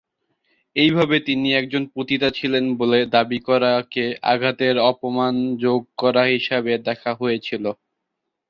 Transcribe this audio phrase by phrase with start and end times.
[0.75, 5.33] এইভাবে তিনি একজন পতিতা ছিলেন বলে দাবি করা কে আঘাতের অপমান
[5.63, 7.63] যোগ করা হিসাবে দেখা হয়েছিল।